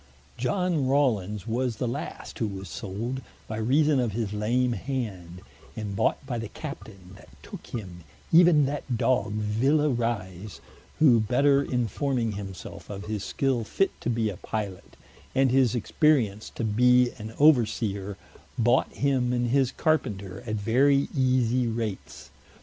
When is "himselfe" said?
12.31-12.89